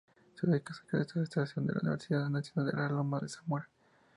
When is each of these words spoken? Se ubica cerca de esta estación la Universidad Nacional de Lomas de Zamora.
Se 0.33 0.47
ubica 0.47 0.73
cerca 0.73 0.97
de 0.97 1.03
esta 1.03 1.21
estación 1.21 1.67
la 1.67 1.79
Universidad 1.79 2.27
Nacional 2.27 2.71
de 2.75 2.89
Lomas 2.89 3.21
de 3.21 3.29
Zamora. 3.29 3.69